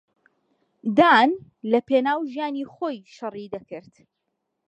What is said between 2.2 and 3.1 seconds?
ژیانی خۆی